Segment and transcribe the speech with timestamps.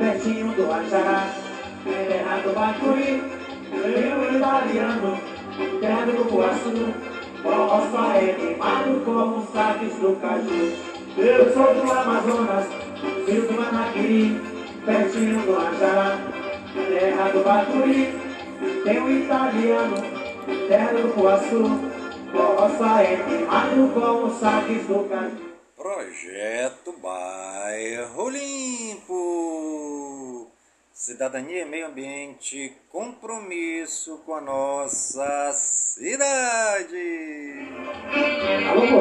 [0.00, 1.30] pertinho do Ajará,
[1.84, 3.19] terra do Bacuri,
[9.14, 10.72] como saques do caju.
[11.16, 12.66] Eu sou do Amazonas,
[13.26, 14.40] filho do Manaqui,
[14.84, 16.18] pertinho do Ajará,
[16.88, 18.14] terra do Bacuri,
[18.84, 19.96] tem um italiano,
[20.68, 21.80] terra do Cupuaçu,
[22.32, 25.50] roça é queimado como saques do caju.
[25.76, 29.99] Projeto Bairro Limpo.
[31.02, 36.98] Cidadania e meio ambiente, compromisso com a nossa cidade.
[38.68, 39.00] Alô,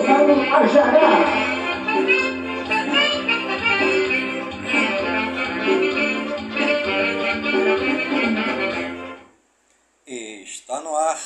[0.55, 1.09] Ajará!
[10.07, 11.19] Está no ar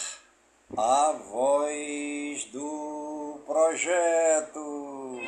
[0.75, 5.19] a voz do projeto.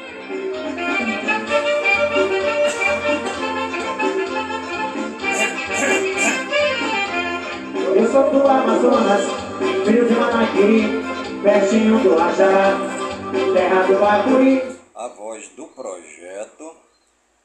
[7.96, 9.22] Eu sou do Amazonas,
[9.86, 11.02] filho de Manaqui,
[11.42, 12.78] pertinho do Ajará,
[13.54, 14.62] terra do Bacuri.
[14.94, 16.76] A voz do projeto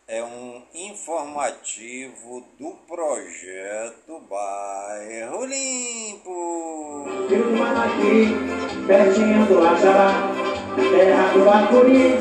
[0.09, 7.06] é um informativo do projeto Bairro Limpo.
[7.28, 10.33] Filho de Manaqui, pertinho do Ajará,
[10.75, 12.19] terra do Bacuri.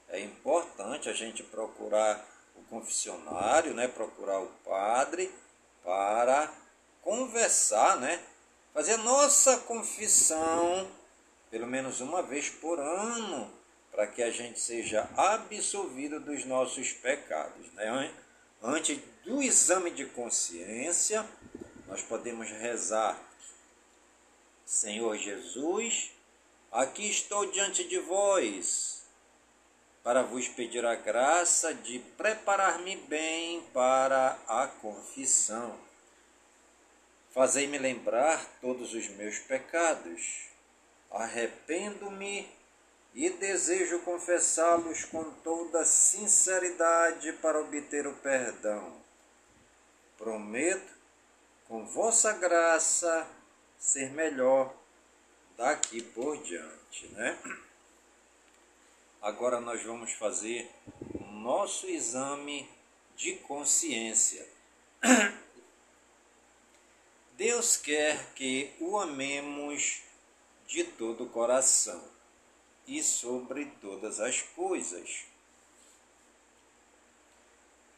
[0.09, 2.25] É importante a gente procurar
[2.55, 3.87] o confessionário, né?
[3.87, 5.31] procurar o padre
[5.83, 6.51] para
[7.01, 8.19] conversar, né?
[8.73, 10.87] fazer nossa confissão
[11.49, 13.51] pelo menos uma vez por ano,
[13.91, 17.71] para que a gente seja absolvido dos nossos pecados.
[17.73, 17.87] Né?
[17.89, 18.11] An-
[18.63, 21.25] Antes do exame de consciência,
[21.87, 23.19] nós podemos rezar:
[24.65, 26.11] Senhor Jesus,
[26.71, 29.01] aqui estou diante de vós
[30.03, 35.77] para vos pedir a graça de preparar-me bem para a confissão.
[37.33, 40.47] Fazei-me lembrar todos os meus pecados.
[41.11, 42.49] Arrependo-me
[43.13, 49.00] e desejo confessá-los com toda sinceridade para obter o perdão.
[50.21, 50.93] Prometo,
[51.67, 53.27] com vossa graça,
[53.79, 54.71] ser melhor
[55.57, 57.39] daqui por diante, né?
[59.19, 60.69] Agora nós vamos fazer
[61.19, 62.69] o nosso exame
[63.15, 64.47] de consciência.
[67.33, 70.03] Deus quer que o amemos
[70.67, 72.07] de todo o coração
[72.85, 75.30] e sobre todas as coisas.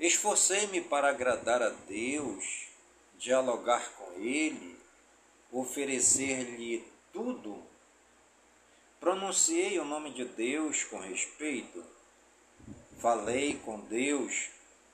[0.04, 2.68] Esforcei-me para agradar a Deus,
[3.18, 4.78] dialogar com Ele,
[5.50, 7.64] oferecer-lhe tudo.
[9.00, 11.82] Pronunciei o nome de Deus com respeito.
[13.00, 14.50] Falei com Deus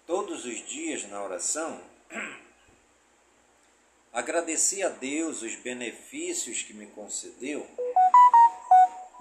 [0.05, 1.81] todos os dias na oração.
[4.13, 7.67] Agradeci a Deus os benefícios que me concedeu.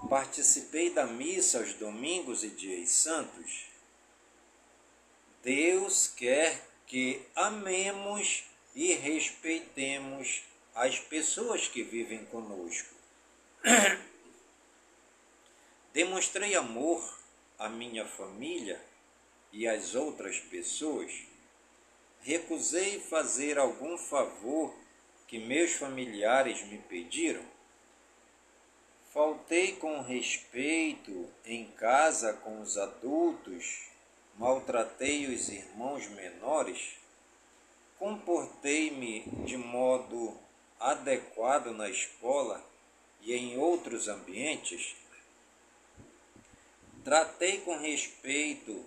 [0.07, 3.68] Participei da missa aos domingos e dias santos.
[5.49, 8.43] Deus quer que amemos
[8.75, 10.43] e respeitemos
[10.75, 12.93] as pessoas que vivem conosco.
[15.91, 17.19] Demonstrei amor
[17.57, 18.79] à minha família
[19.51, 21.11] e às outras pessoas.
[22.21, 24.71] Recusei fazer algum favor
[25.27, 27.43] que meus familiares me pediram.
[29.11, 33.88] Faltei com respeito em casa com os adultos,
[34.39, 36.95] maltratei os irmãos menores,
[37.97, 40.33] comportei-me de modo
[40.79, 42.65] adequado na escola
[43.21, 44.95] e em outros ambientes,
[47.03, 48.81] tratei com respeito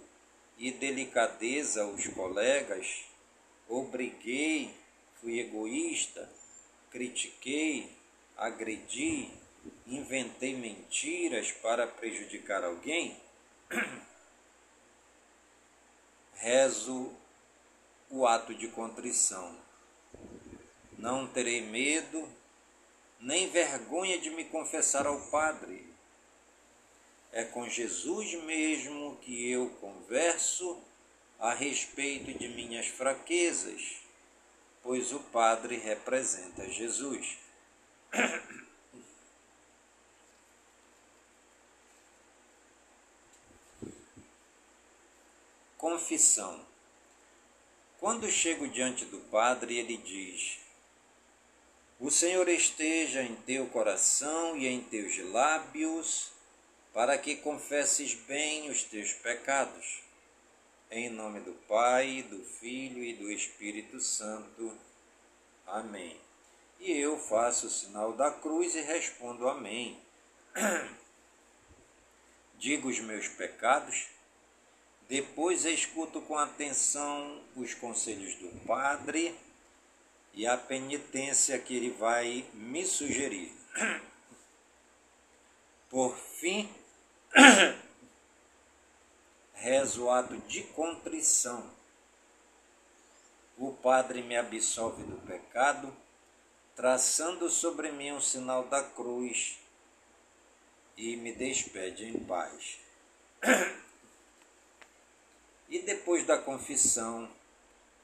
[0.56, 3.04] e delicadeza os colegas,
[3.68, 4.74] obriguei
[5.20, 6.28] fui egoísta,
[6.90, 7.90] critiquei,
[8.38, 9.28] agredi,
[9.86, 13.16] inventei mentiras para prejudicar alguém,
[16.42, 17.10] rezo
[18.10, 19.56] o ato de contrição.
[20.98, 22.28] Não terei medo,
[23.18, 25.86] nem vergonha de me confessar ao Padre.
[27.32, 30.78] É com Jesus mesmo que eu converso
[31.40, 34.02] a respeito de minhas fraquezas
[34.82, 37.38] pois o Padre representa Jesus.
[45.82, 46.64] Confissão.
[47.98, 50.60] Quando chego diante do Padre, ele diz:
[51.98, 56.30] O Senhor esteja em teu coração e em teus lábios,
[56.94, 60.02] para que confesses bem os teus pecados
[60.88, 64.76] em nome do Pai, do Filho e do Espírito Santo.
[65.66, 66.16] Amém.
[66.78, 69.98] E eu faço o sinal da cruz e respondo Amém.
[72.56, 74.06] Digo os meus pecados,
[75.08, 79.34] depois escuto com atenção os conselhos do Padre
[80.34, 83.52] e a penitência que ele vai me sugerir.
[85.90, 86.72] Por fim,
[89.52, 91.70] rezo o ato de contrição.
[93.58, 95.94] O Padre me absolve do pecado,
[96.74, 99.58] traçando sobre mim um sinal da cruz
[100.96, 102.78] e me despede em paz.
[105.72, 107.26] E depois da confissão,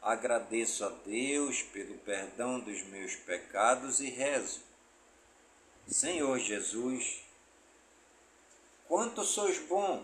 [0.00, 4.62] agradeço a Deus pelo perdão dos meus pecados e rezo.
[5.86, 7.20] Senhor Jesus,
[8.86, 10.02] quanto sois bom!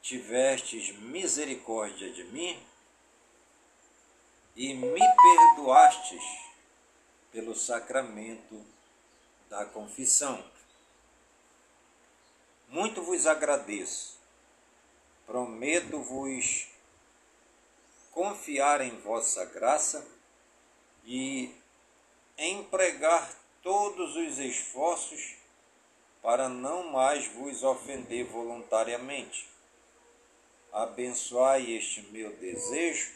[0.00, 2.58] tivestes misericórdia de mim
[4.56, 6.24] e me perdoastes
[7.30, 8.64] pelo sacramento
[9.50, 10.42] da confissão.
[12.68, 14.21] Muito vos agradeço.
[15.26, 16.68] Prometo-vos
[18.10, 20.06] confiar em vossa graça
[21.04, 21.54] e
[22.36, 25.36] empregar todos os esforços
[26.20, 29.52] para não mais vos ofender voluntariamente
[30.72, 33.12] abençoai este meu desejo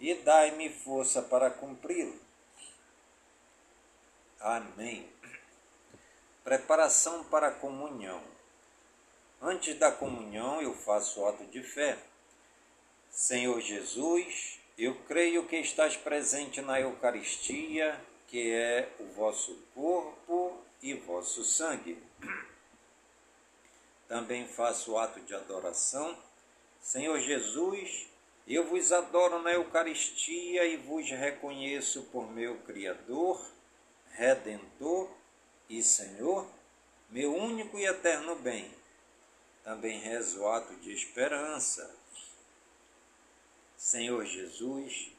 [0.00, 2.18] e dai-me força para cumpri-lo.
[4.40, 5.08] Amém.
[6.42, 8.20] Preparação para a comunhão.
[9.40, 11.98] Antes da comunhão, eu faço ato de fé.
[13.10, 20.94] Senhor Jesus, eu creio que estás presente na Eucaristia, que é o vosso corpo e
[20.94, 22.02] vosso sangue.
[24.08, 26.16] Também faço ato de adoração
[26.86, 28.06] Senhor Jesus,
[28.46, 33.44] eu vos adoro na Eucaristia e vos reconheço por meu Criador,
[34.12, 35.10] Redentor
[35.68, 36.46] e Senhor,
[37.10, 38.72] meu único e eterno bem.
[39.66, 41.92] Também rezo o ato de esperança.
[43.76, 45.10] Senhor Jesus,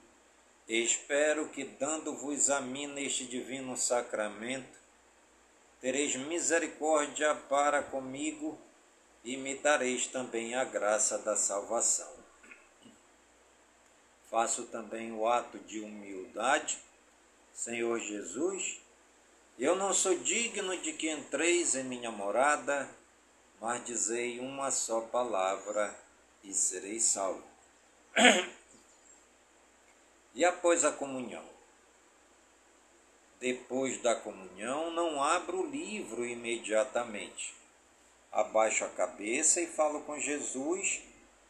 [0.66, 4.80] espero que, dando-vos a mim neste divino sacramento,
[5.82, 8.58] tereis misericórdia para comigo
[9.22, 12.16] imitareis também a graça da salvação.
[14.32, 16.78] Faço também o ato de humildade,
[17.54, 18.80] Senhor Jesus,
[19.60, 22.90] eu não sou digno de que entreis em minha morada,
[23.60, 25.96] mas dizei uma só palavra
[26.44, 27.44] e serei salvo.
[30.34, 31.46] e após a comunhão?
[33.40, 37.54] Depois da comunhão, não abro o livro imediatamente.
[38.32, 41.02] Abaixo a cabeça e falo com Jesus,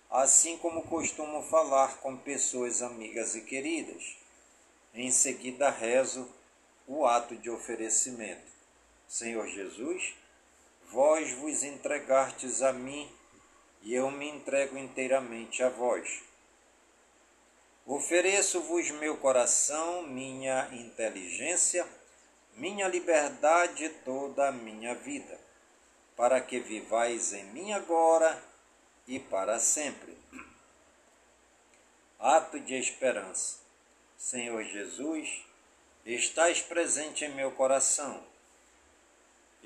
[0.10, 4.18] assim como costumo falar com pessoas amigas e queridas.
[4.94, 6.30] Em seguida, rezo
[6.86, 8.52] o ato de oferecimento.
[9.08, 10.14] Senhor Jesus,
[10.92, 13.10] vós vos entregastes a mim
[13.82, 16.24] e eu me entrego inteiramente a vós.
[17.86, 21.88] Ofereço-vos meu coração, minha inteligência,
[22.56, 25.40] minha liberdade toda a minha vida,
[26.16, 28.44] para que vivais em mim agora
[29.08, 30.18] e para sempre.
[32.20, 33.60] Ato de esperança.
[34.18, 35.46] Senhor Jesus,
[36.06, 38.22] estás presente em meu coração.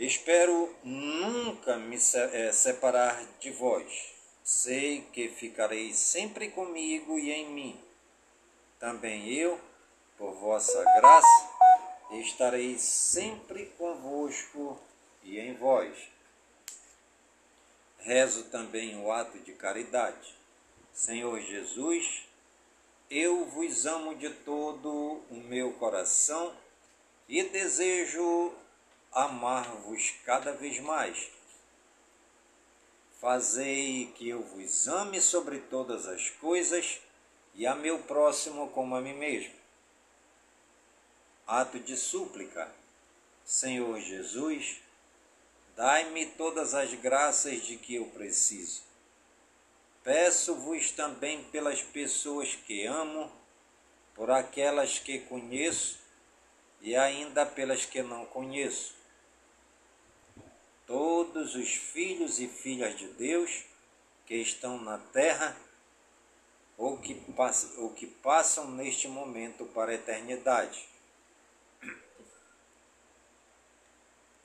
[0.02, 4.16] Espero nunca me eh, separar de vós.
[4.44, 7.80] Sei que ficareis sempre comigo e em mim
[8.80, 9.62] também eu,
[10.18, 11.50] por vossa graça,
[12.14, 14.82] estarei sempre convosco
[15.22, 15.96] e em vós.
[18.00, 20.36] Rezo também o ato de caridade.
[20.92, 22.28] Senhor Jesus,
[23.08, 26.58] eu vos amo de todo o meu coração
[27.30, 28.52] e desejo
[29.12, 31.30] amar-vos cada vez mais.
[33.20, 37.00] Fazei que eu vos ame sobre todas as coisas
[37.54, 39.54] e a meu próximo como a mim mesmo.
[41.46, 42.74] Ato de súplica.
[43.44, 44.82] Senhor Jesus,
[45.76, 48.82] dai-me todas as graças de que eu preciso.
[50.04, 53.32] Peço-vos também pelas pessoas que amo,
[54.16, 56.00] por aquelas que conheço
[56.82, 59.01] e ainda pelas que não conheço.
[60.92, 63.64] Todos os filhos e filhas de Deus
[64.26, 65.56] que estão na terra
[66.78, 70.86] ou que, passam, ou que passam neste momento para a eternidade.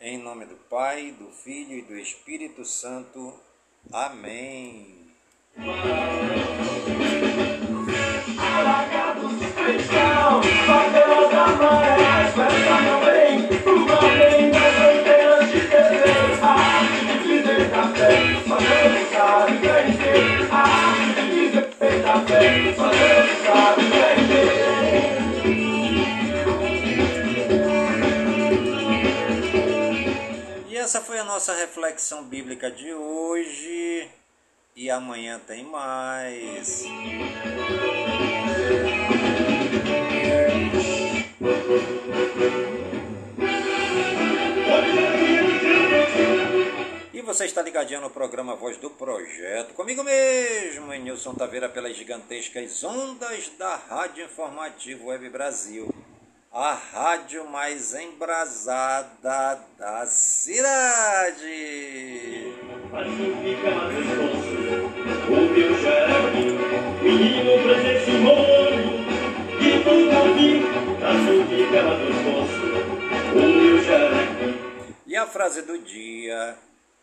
[0.01, 3.37] Em nome do Pai, do Filho e do Espírito Santo.
[3.91, 5.11] Amém.
[10.93, 10.96] E
[31.17, 34.07] foi a nossa reflexão bíblica de hoje.
[34.77, 36.85] E amanhã tem mais.
[47.27, 49.75] você está ligadinho no programa Voz do Projeto.
[49.75, 55.93] Comigo mesmo, em Nilson Taveira, pelas gigantescas ondas da Rádio Informativo Web Brasil.
[56.59, 61.45] A rádio mais embrasada da cidade.
[65.29, 66.57] O meu jardim,
[67.03, 68.11] menino presenço
[69.61, 70.65] e tudo vi,
[71.05, 71.81] assim fica
[73.35, 74.57] o meu jardim.
[75.07, 76.57] E a frase do dia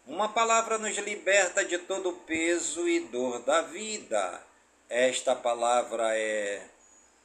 [0.07, 4.41] uma palavra nos liberta de todo o peso e dor da vida.
[4.89, 6.59] Esta palavra é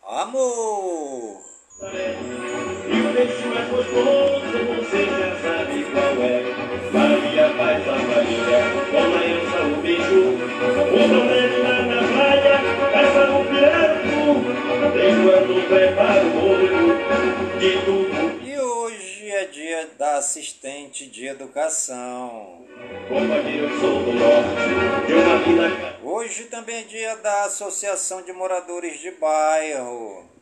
[0.02, 1.57] amor.
[1.80, 6.42] E o peixe mais gostoso, você já sabe qual é.
[6.92, 10.22] Maria faz a família, com a Elsa o beijo.
[10.28, 12.56] O problema na praia,
[12.92, 14.18] caça no pirato.
[14.98, 16.78] Enquanto prepara o molho
[17.60, 18.28] de tudo
[19.38, 22.66] é dia da assistente de educação.
[26.02, 30.37] Hoje também é dia da Associação de Moradores de Bairro.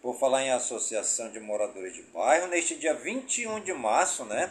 [0.00, 4.50] Por falar em Associação de Moradores de Bairro, neste dia 21 de março, né,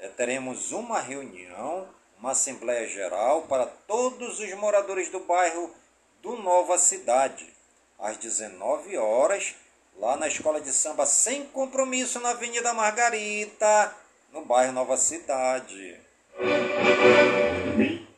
[0.00, 1.86] eh, teremos uma reunião,
[2.18, 5.70] uma Assembleia Geral para todos os moradores do bairro
[6.22, 7.46] do Nova Cidade,
[7.98, 9.54] às 19 horas
[9.98, 13.94] lá na escola de samba Sem Compromisso, na Avenida Margarita,
[14.32, 16.00] no bairro Nova Cidade.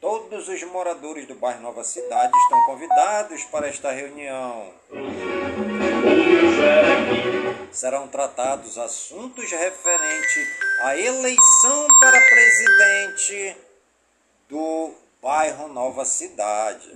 [0.04, 4.70] Todos os moradores do bairro Nova Cidade estão convidados para esta reunião.
[7.72, 10.46] Serão tratados assuntos referentes
[10.82, 13.56] à eleição para presidente
[14.46, 14.92] do
[15.22, 16.86] bairro Nova Cidade.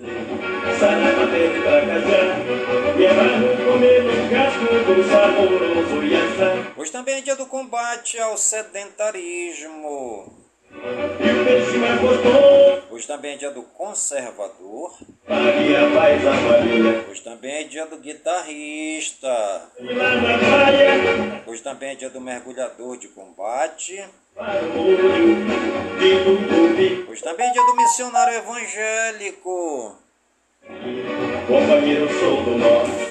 [6.77, 10.38] Hoje também é dia do combate ao sedentarismo.
[12.91, 14.97] Hoje também é dia do conservador.
[17.09, 19.63] Hoje também é dia do guitarrista.
[21.47, 24.05] Hoje também é dia do mergulhador de combate.
[27.09, 29.97] Hoje também é dia do missionário evangélico.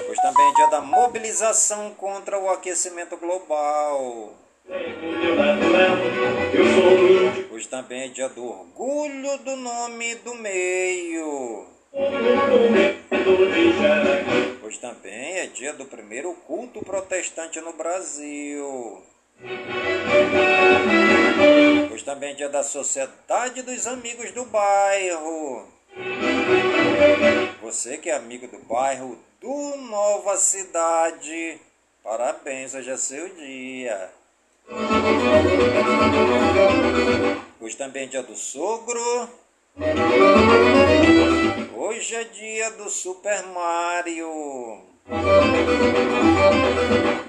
[0.08, 4.34] Hoje também é dia da mobilização contra o aquecimento global.
[7.50, 11.66] Hoje também é dia do orgulho do nome do meio.
[14.62, 19.02] Hoje também é dia do primeiro culto protestante no Brasil.
[21.90, 25.66] Hoje também é dia da Sociedade dos Amigos do Bairro.
[27.62, 31.58] Você que é amigo do bairro do Nova Cidade,
[32.02, 34.17] parabéns, hoje é seu dia.
[37.58, 39.28] Hoje também é dia do sogro.
[41.74, 44.28] Hoje é dia do Super Mario.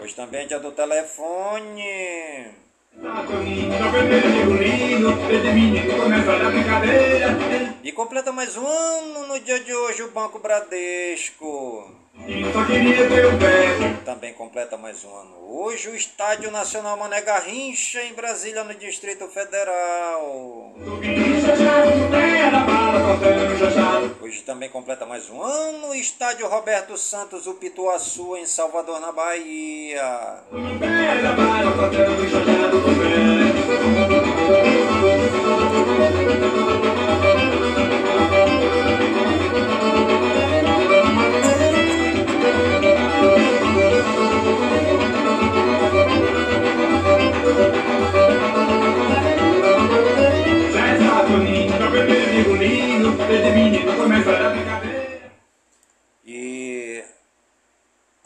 [0.02, 2.52] Hoje também é dia do telefone.
[7.82, 11.99] E completa mais um ano no dia de hoje o Banco Bradesco.
[14.06, 19.28] Também completa mais um ano hoje o Estádio Nacional Mané Garrincha em Brasília, no Distrito
[19.28, 20.74] Federal.
[24.22, 30.40] Hoje também completa mais um ano Estádio Roberto Santos, o Pituaçu, em Salvador, na Bahia.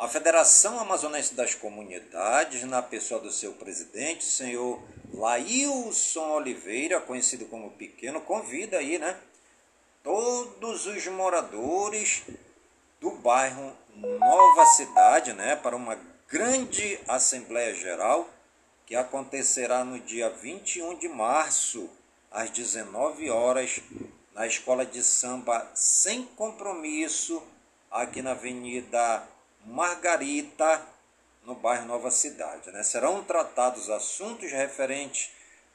[0.03, 7.71] A Federação Amazonense das Comunidades, na pessoa do seu presidente, senhor Laílson Oliveira, conhecido como
[7.71, 9.17] Pequeno, convida aí, né?
[10.03, 12.23] Todos os moradores
[12.99, 15.55] do bairro Nova Cidade, né?
[15.55, 18.29] Para uma grande Assembleia Geral
[18.85, 21.89] que acontecerá no dia 21 de março,
[22.29, 23.79] às 19 horas,
[24.35, 27.41] na Escola de Samba Sem Compromisso,
[27.89, 29.31] aqui na Avenida
[29.65, 30.85] Margarita,
[31.45, 32.71] no bairro Nova Cidade.
[32.71, 32.83] Né?
[32.83, 35.31] Serão tratados assuntos referentes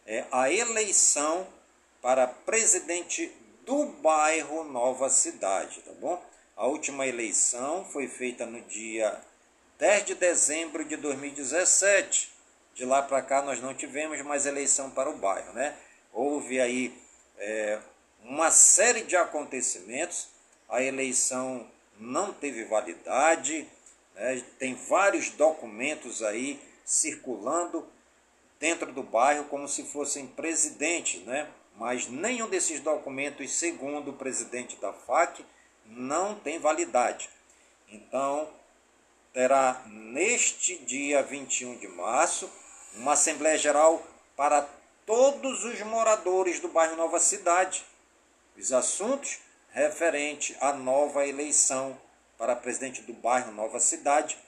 [0.07, 1.46] é, à eleição
[2.01, 3.33] para presidente
[3.64, 6.22] do bairro Nova Cidade, tá bom?
[6.57, 9.20] A última eleição foi feita no dia
[9.79, 12.33] 10 de dezembro de 2017.
[12.74, 15.77] De lá para cá nós não tivemos mais eleição para o bairro, né?
[16.12, 16.96] Houve aí
[17.37, 17.79] é,
[18.24, 20.29] uma série de acontecimentos,
[20.68, 23.68] a eleição não teve validade,
[24.18, 24.44] né?
[24.59, 27.87] tem vários documentos aí circulando
[28.59, 31.48] dentro do bairro como se fossem presidentes, né?
[31.76, 35.44] mas nenhum desses documentos, segundo o presidente da FAC,
[35.87, 37.31] não tem validade.
[37.88, 38.50] Então,
[39.33, 42.50] terá neste dia 21 de março
[42.96, 44.04] uma Assembleia Geral
[44.37, 44.68] para
[45.07, 47.85] todos os moradores do bairro Nova Cidade.
[48.57, 49.38] Os assuntos
[49.70, 51.98] referentes à nova eleição
[52.38, 54.38] para presidente do bairro Nova Cidade,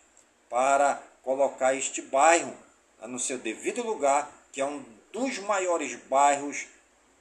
[0.49, 2.55] para colocar este bairro
[3.03, 6.67] no seu devido lugar, que é um dos maiores bairros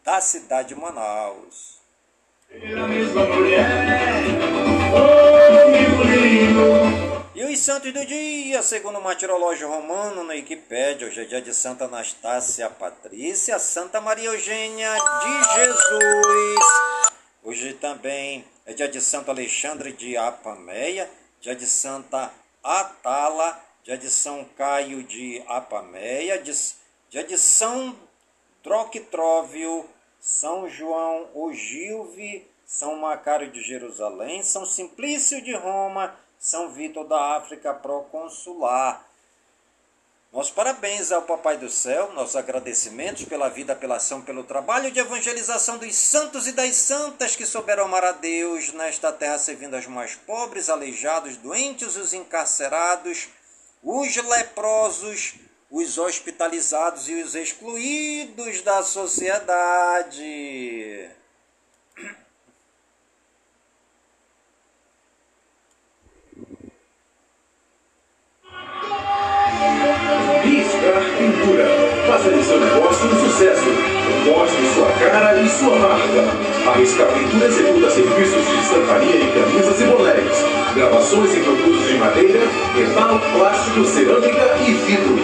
[0.03, 1.79] da cidade de Manaus.
[7.35, 11.53] E os santos do dia, segundo o martirológio romano na Wikipédia, hoje é dia de
[11.53, 17.08] Santa Anastácia Patrícia, Santa Maria Eugênia de Jesus.
[17.41, 24.09] Hoje também é dia de Santo Alexandre de Apameia, dia de Santa Atala, dia de
[24.09, 27.95] São Caio de Apameia, dia de São
[28.61, 37.37] Droquitróvio, São João Ogilve, São Macário de Jerusalém, São Simplício de Roma, São Vítor da
[37.37, 39.08] África Proconsular.
[40.31, 44.99] Nossos parabéns ao Papai do Céu, nossos agradecimentos pela vida, pela ação, pelo trabalho de
[44.99, 49.87] evangelização dos santos e das santas que souberam amar a Deus nesta terra, servindo aos
[49.87, 53.27] mais pobres, aleijados, doentes, os encarcerados,
[53.81, 55.33] os leprosos,
[55.71, 60.29] os hospitalizados e os excluídos da sociedade.
[70.89, 71.65] Pisca Pintura.
[72.07, 73.65] Faça de seu negócio um sucesso.
[74.25, 76.67] Mostre sua cara e sua marca.
[76.67, 80.45] A Riscar Pintura executa serviços de estamparia em camisas e bonés.
[80.75, 82.39] Gravações em produtos de madeira,
[82.75, 85.19] metal, plástico, cerâmica e vidro.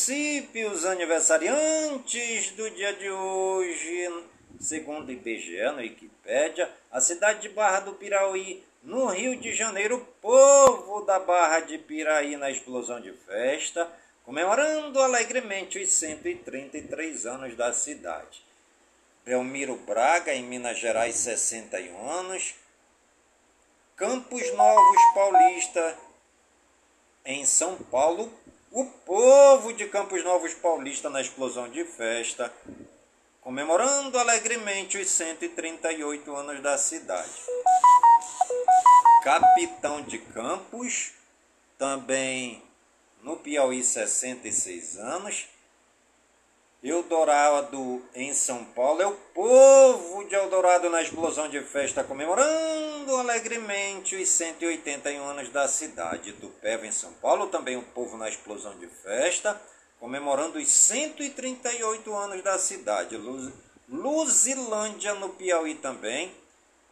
[0.00, 4.24] municípios aniversariantes do dia de hoje,
[4.58, 9.96] segundo o IBGE, no Wikipédia, a cidade de Barra do Piraí, no Rio de Janeiro,
[9.98, 13.86] o povo da Barra de Piraí na explosão de festa,
[14.24, 18.42] comemorando alegremente os 133 anos da cidade.
[19.22, 22.54] Belmiro Braga, em Minas Gerais, 61 anos.
[23.96, 25.98] Campos Novos Paulista,
[27.22, 28.32] em São Paulo,
[28.70, 32.52] o povo de Campos Novos Paulista na explosão de festa,
[33.40, 37.30] comemorando alegremente os 138 anos da cidade.
[39.24, 41.12] Capitão de Campos,
[41.76, 42.62] também
[43.22, 45.48] no Piauí, 66 anos.
[46.82, 54.16] Eldorado em São Paulo é o povo de Eldorado na explosão de festa, comemorando alegremente
[54.16, 56.32] os 181 anos da cidade.
[56.32, 59.60] Tupéva em São Paulo, também o povo na explosão de festa,
[59.98, 63.14] comemorando os 138 anos da cidade.
[63.14, 63.52] Luz,
[63.86, 66.34] Luzilândia no Piauí também,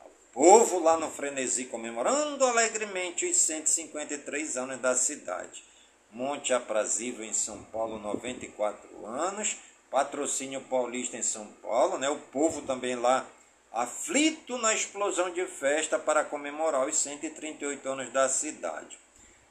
[0.04, 5.64] o povo lá no Frenesi comemorando alegremente os 153 anos da cidade.
[6.12, 9.56] Monte Aprazível em São Paulo, 94 anos.
[9.90, 12.08] Patrocínio Paulista em São Paulo, né?
[12.08, 13.26] O povo também lá
[13.72, 18.98] aflito na explosão de festa para comemorar os 138 anos da cidade.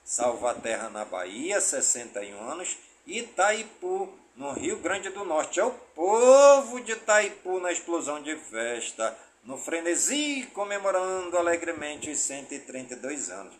[0.03, 2.77] Salvaterra na Bahia, 61 anos.
[3.05, 5.59] Itaipu, no Rio Grande do Norte.
[5.59, 13.29] É o povo de Itaipu na explosão de festa, no frenesi, comemorando alegremente os 132
[13.29, 13.53] anos.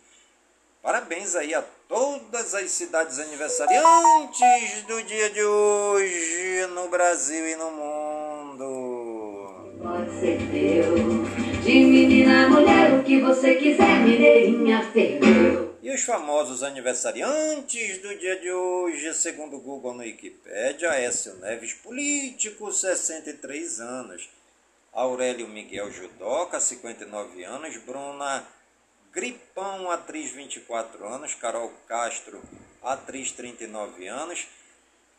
[0.81, 7.71] Parabéns aí a todas as cidades aniversariantes do dia de hoje no Brasil e no
[7.71, 8.58] mundo.
[9.82, 10.95] Pode ser teu,
[11.63, 14.82] de menina mulher, o que você quiser, mineirinha.
[15.82, 21.73] E os famosos aniversariantes do dia de hoje, segundo o Google no Wikipédia, Écio Neves,
[21.73, 24.30] político, 63 anos.
[24.91, 27.78] Aurélio Miguel Judoca, 59 anos.
[27.78, 28.43] Bruna
[29.17, 32.39] Gripão, atriz 24 anos, Carol Castro,
[32.84, 34.47] atriz 39 anos,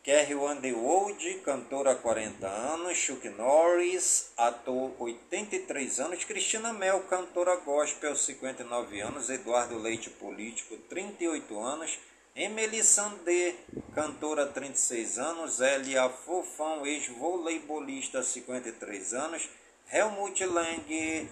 [0.01, 9.01] Kerry Underwood, cantora 40 anos, Chuck Norris, ator 83 anos, Cristina Mel, cantora gospel 59
[9.01, 11.99] anos, Eduardo Leite, político 38 anos,
[12.33, 13.53] Emily Sandé,
[13.93, 19.49] cantora 36 anos, Elia Fofão, ex-voleibolista 53 anos,
[19.91, 21.27] Helmut Lang,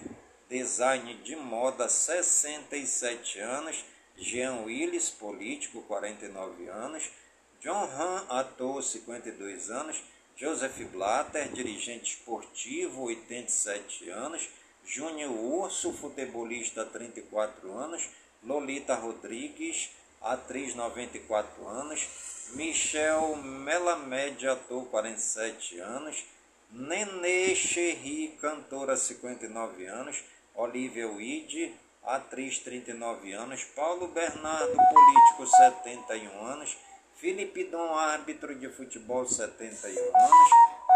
[0.48, 3.84] design de moda, 67 anos,
[4.16, 7.10] Jean Willis, político, 49 anos,
[7.62, 10.02] John Han, ator, 52 anos,
[10.38, 14.48] Joseph Blatter, dirigente esportivo, 87 anos,
[14.84, 18.08] Júnior Urso, futebolista, 34 anos,
[18.42, 22.08] Lolita Rodrigues, atriz, 94 anos,
[22.54, 26.24] Michel Melamed, ator, 47 anos,
[26.70, 30.22] Nenê Cherry, cantora, 59 anos,
[30.58, 36.76] Olivia Wide, atriz 39 anos, Paulo Bernardo, político 71 anos,
[37.14, 40.50] Felipe Dom, árbitro de futebol, 71 anos.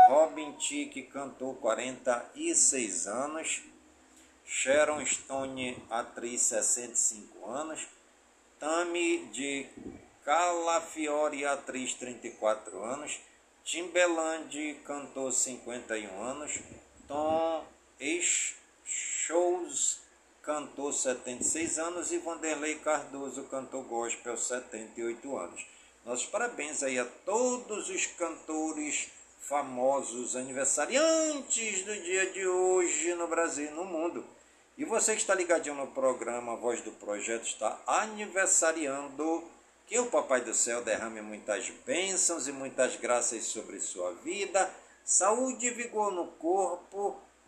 [0.08, 3.62] Robin Tique, cantor, 46 anos.
[4.44, 7.86] Sharon Stone, atriz, 65 anos.
[8.58, 9.68] Tami de
[10.24, 13.20] Calafiore, atriz, 34 anos.
[13.64, 16.58] Timberland, cantor, 51 anos.
[17.06, 17.64] Tom
[19.24, 20.00] Shows,
[20.42, 22.10] cantor, 76 anos.
[22.10, 25.64] E Vanderlei Cardoso, cantor gospel, 78 anos.
[26.04, 33.68] Nossos parabéns aí a todos os cantores famosos aniversariantes do dia de hoje no Brasil
[33.68, 34.24] e no mundo.
[34.76, 39.44] E você que está ligadinho no programa Voz do Projeto está aniversariando.
[39.86, 44.68] Que o Papai do Céu derrame muitas bênçãos e muitas graças sobre sua vida,
[45.04, 47.20] saúde e vigor no corpo,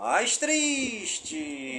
[0.00, 1.78] mais triste.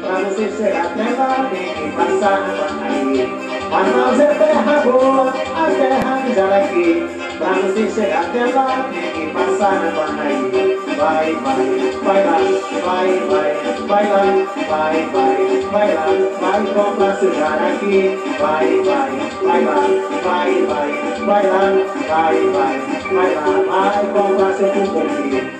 [0.00, 5.66] Pra você chegar até lá tem que passar por Mas nós é terra boa, a
[5.66, 7.38] terra de.
[7.38, 10.78] Pra você chegar até lá tem que passar na Paraí.
[10.96, 11.66] Vai, vai,
[12.02, 12.38] vai lá,
[12.84, 13.54] vai, vai,
[13.86, 14.24] vai lá,
[14.68, 15.36] vai, vai,
[15.70, 16.06] vai lá,
[16.40, 18.18] vai comprar seu Jaraqui.
[18.38, 19.10] Vai, vai,
[19.42, 19.80] vai lá,
[20.24, 20.90] vai, vai,
[21.24, 21.62] vai lá,
[22.08, 22.80] vai, vai,
[23.12, 25.57] vai lá, vai comprar seu cumbuqui.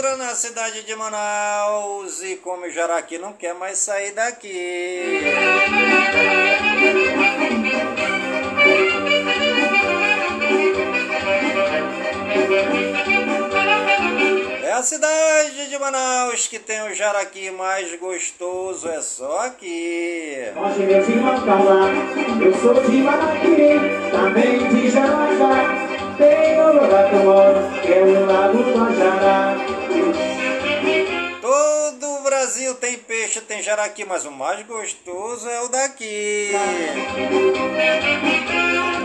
[0.00, 5.20] Entra na cidade de Manaus e come jaraqui não quer mais sair daqui.
[14.62, 20.34] É a cidade de Manaus que tem o jaraqui mais gostoso, é só aqui.
[20.56, 21.90] Hoje meus irmãos lá,
[22.42, 23.78] eu sou de Maraqui,
[24.10, 25.90] também de Jaracá.
[26.16, 29.69] Tem o lugar que eu moro, que é o lago Guajará.
[32.40, 36.52] Brasil tem peixe, tem jaraqui, mas o mais gostoso é o daqui.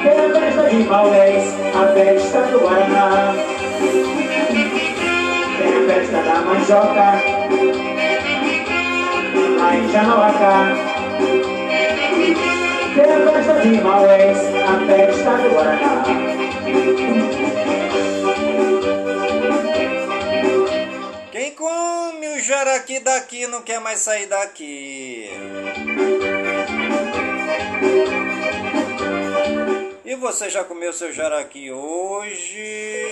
[0.02, 1.44] Tem a festa de Maurés,
[1.76, 3.34] a festa do Guaraná.
[5.58, 7.12] Tem a festa da mandioca,
[9.60, 9.88] lá em.
[12.96, 16.45] Tem a festa de Maurés, a festa do Guaraná.
[22.86, 25.28] O jaraqui daqui não quer mais sair daqui.
[30.06, 33.10] E você já comeu seu jaraqui hoje?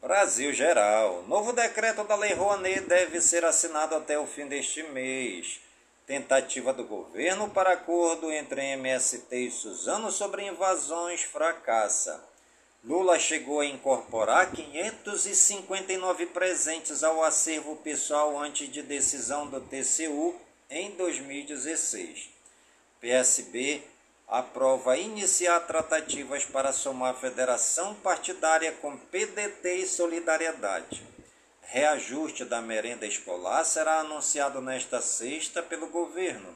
[0.00, 1.24] Brasil Geral.
[1.28, 5.60] Novo decreto da Lei Rouanet deve ser assinado até o fim deste mês.
[6.06, 12.24] Tentativa do governo para acordo entre MST e Suzano sobre invasões fracassa.
[12.82, 20.34] Lula chegou a incorporar 559 presentes ao acervo pessoal antes de decisão do TCU
[20.70, 22.30] em 2016.
[22.98, 23.82] PSB
[24.30, 31.04] aprova iniciar tratativas para somar federação partidária com PDT e Solidariedade.
[31.62, 36.54] Reajuste da merenda escolar será anunciado nesta sexta pelo governo.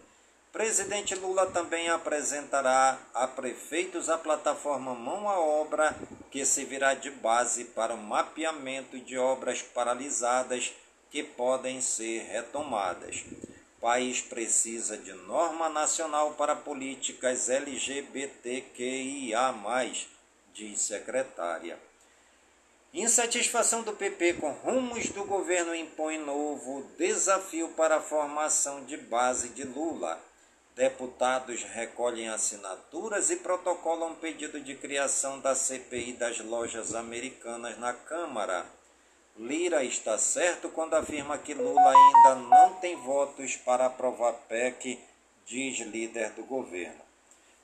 [0.53, 5.97] Presidente Lula também apresentará a prefeitos a plataforma Mão à Obra,
[6.31, 10.73] que servirá de base para o mapeamento de obras paralisadas
[11.11, 13.25] que podem ser retomadas.
[13.85, 19.55] País precisa de norma nacional para políticas LGBTQIA,
[20.55, 21.79] diz secretária.
[22.95, 29.51] Insatisfação do PP com rumos do governo impõe novo desafio para a formação de base
[29.51, 30.19] de Lula.
[30.75, 38.65] Deputados recolhem assinaturas e protocolam pedido de criação da CPI das lojas americanas na Câmara.
[39.37, 44.97] Lira está certo quando afirma que Lula ainda não tem votos para aprovar PEC,
[45.45, 47.03] diz líder do governo.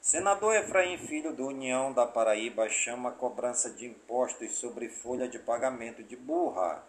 [0.00, 6.02] Senador Efraim Filho do União da Paraíba chama cobrança de impostos sobre folha de pagamento
[6.02, 6.82] de burra.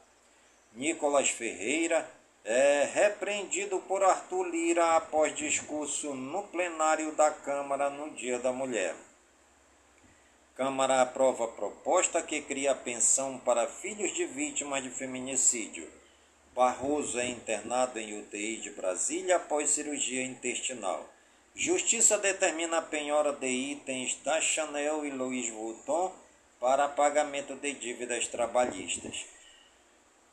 [0.74, 2.10] Nicolas Ferreira
[2.44, 8.96] é repreendido por Arthur Lira após discurso no plenário da Câmara no Dia da Mulher.
[10.62, 15.90] Câmara aprova proposta que cria pensão para filhos de vítimas de feminicídio.
[16.54, 21.04] Barroso é internado em UTI de Brasília após cirurgia intestinal.
[21.56, 26.14] Justiça determina a penhora de itens da Chanel e Louis Vuitton
[26.60, 29.26] para pagamento de dívidas trabalhistas.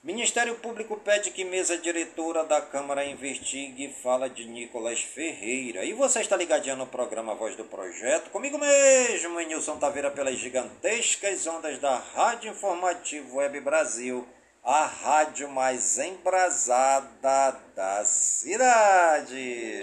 [0.01, 5.85] Ministério Público pede que mesa diretora da Câmara investigue fala de Nicolas Ferreira.
[5.85, 8.31] E você está ligadinho no programa Voz do Projeto?
[8.31, 14.25] Comigo mesmo, Nilson Taveira, pelas gigantescas ondas da Rádio Informativo Web Brasil,
[14.63, 19.83] a rádio mais embrasada da cidade.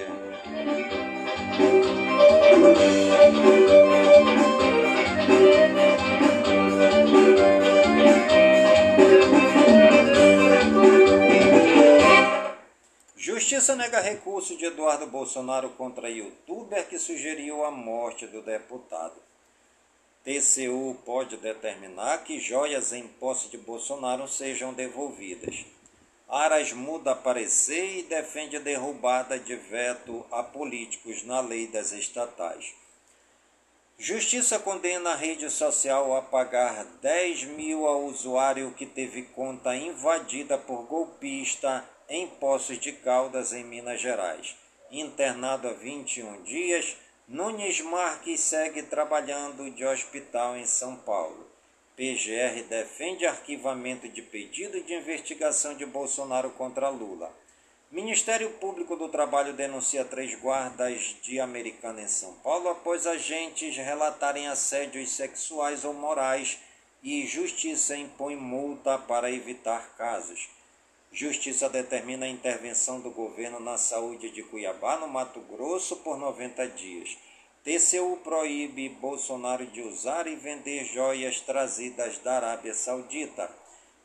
[13.45, 19.13] Justiça nega recurso de Eduardo Bolsonaro contra youtuber que sugeriu a morte do deputado.
[20.23, 25.63] TCU pode determinar que joias em posse de Bolsonaro sejam devolvidas.
[26.27, 32.73] Aras muda parecer e defende derrubada de veto a políticos na lei das estatais.
[33.99, 40.57] Justiça condena a rede social a pagar 10 mil ao usuário que teve conta invadida
[40.57, 44.55] por golpista em Poços de Caldas, em Minas Gerais.
[44.91, 46.95] Internado há 21 dias,
[47.27, 51.49] Nunes Marques segue trabalhando de hospital em São Paulo.
[51.95, 57.33] PGR defende arquivamento de pedido de investigação de Bolsonaro contra Lula.
[57.89, 64.47] Ministério Público do Trabalho denuncia três guardas de Americana em São Paulo após agentes relatarem
[64.47, 66.59] assédios sexuais ou morais
[67.01, 70.49] e Justiça impõe multa para evitar casos.
[71.15, 76.67] Justiça determina a intervenção do governo na saúde de Cuiabá, no Mato Grosso, por 90
[76.67, 77.17] dias.
[77.63, 83.49] TCU proíbe Bolsonaro de usar e vender joias trazidas da Arábia Saudita.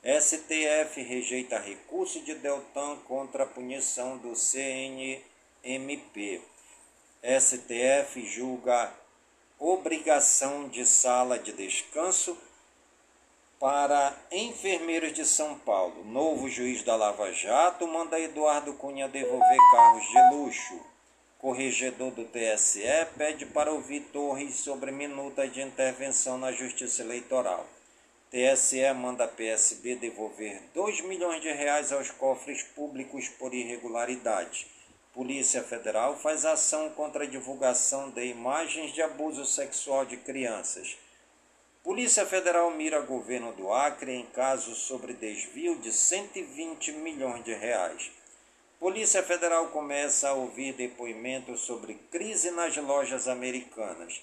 [0.04, 5.20] STF rejeita recurso de Deltan contra a punição do CNMP.
[7.24, 8.94] STF julga
[9.58, 12.38] obrigação de sala de descanso
[13.60, 16.02] para enfermeiros de São Paulo.
[16.06, 20.80] Novo juiz da Lava Jato manda Eduardo Cunha devolver carros de luxo.
[21.36, 22.80] Corregedor do TSE
[23.18, 27.66] pede para ouvir Torres sobre minuta de intervenção na Justiça Eleitoral.
[28.30, 34.68] TSE manda PSB devolver 2 milhões de reais aos cofres públicos por irregularidade.
[35.12, 40.96] Polícia Federal faz ação contra a divulgação de imagens de abuso sexual de crianças.
[41.82, 48.12] Polícia Federal mira governo do Acre em caso sobre desvio de 120 milhões de reais.
[48.78, 54.20] Polícia Federal começa a ouvir depoimentos sobre crise nas lojas americanas.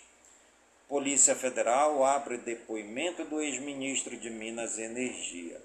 [0.87, 5.59] Polícia Federal abre depoimento do ex-ministro de Minas e Energia.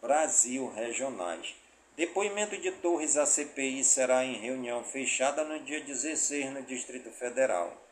[0.00, 1.54] Brasil Regionais.
[1.98, 7.85] Depoimento de Torres à CPI será em reunião fechada no dia 16 no Distrito Federal.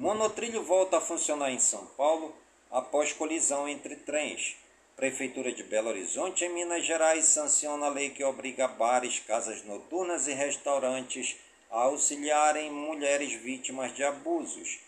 [0.00, 2.34] Monotrilho volta a funcionar em São Paulo
[2.70, 4.56] após colisão entre trens.
[4.96, 10.26] Prefeitura de Belo Horizonte, em Minas Gerais, sanciona a lei que obriga bares, casas noturnas
[10.26, 11.36] e restaurantes
[11.70, 14.78] a auxiliarem mulheres vítimas de abusos.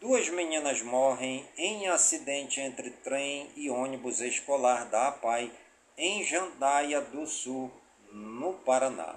[0.00, 5.48] Duas meninas morrem em acidente entre trem e ônibus escolar da APAI
[5.96, 7.70] em Jandaia do Sul,
[8.10, 9.14] no Paraná.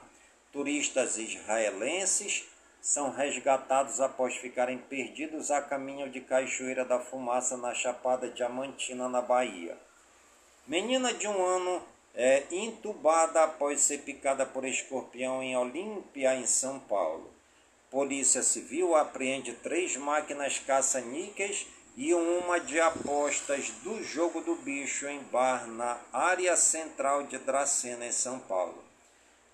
[0.54, 2.46] Turistas israelenses
[2.82, 9.22] são resgatados após ficarem perdidos a caminho de Cachoeira da Fumaça, na Chapada Diamantina, na
[9.22, 9.78] Bahia.
[10.66, 11.82] Menina de um ano
[12.16, 17.30] é entubada após ser picada por escorpião em Olímpia, em São Paulo.
[17.92, 25.20] Polícia Civil apreende três máquinas caça-níqueis e uma de apostas do jogo do bicho em
[25.24, 28.89] bar na área central de Dracena, em São Paulo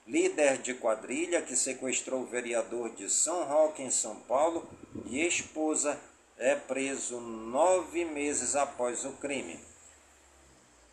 [0.08, 4.68] líder de quadrilha que sequestrou o vereador de São Roque, em São Paulo,
[5.08, 6.00] e esposa,
[6.38, 9.60] é preso nove meses após o crime.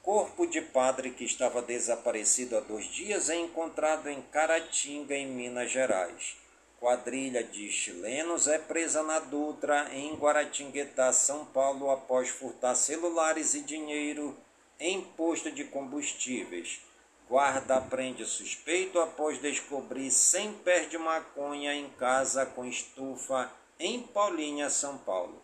[0.02, 5.70] Corpo de padre que estava desaparecido há dois dias é encontrado em Caratinga, em Minas
[5.70, 6.36] Gerais.
[6.80, 13.60] Quadrilha de chilenos é presa na Dutra, em Guaratinguetá, São Paulo, após furtar celulares e
[13.60, 14.36] dinheiro
[14.80, 16.80] em posto de combustíveis.
[17.32, 24.68] Guarda prende suspeito após descobrir 100 pés de maconha em casa com estufa em Paulinha,
[24.68, 25.40] São Paulo.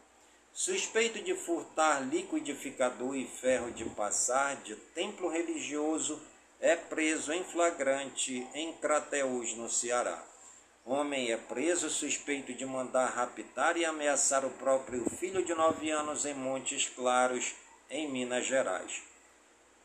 [0.53, 6.21] Suspeito de furtar liquidificador e ferro de passar de templo religioso
[6.61, 10.23] é preso em flagrante em Crateús, no Ceará.
[10.85, 16.27] Homem é preso suspeito de mandar raptar e ameaçar o próprio filho de nove anos
[16.27, 17.55] em Montes Claros,
[17.89, 19.08] em Minas Gerais.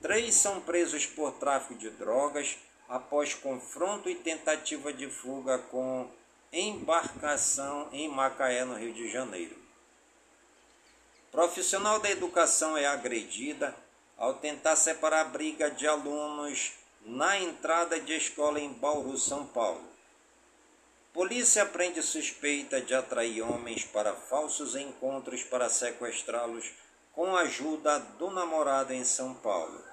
[0.03, 2.57] Três são presos por tráfico de drogas
[2.89, 6.11] após confronto e tentativa de fuga com
[6.51, 9.55] embarcação em Macaé, no Rio de Janeiro.
[11.31, 13.73] Profissional da educação é agredida
[14.17, 16.73] ao tentar separar briga de alunos
[17.05, 19.87] na entrada de escola em Bauru, São Paulo.
[21.13, 26.73] Polícia prende suspeita de atrair homens para falsos encontros para sequestrá-los
[27.13, 29.92] com a ajuda do namorado em São Paulo.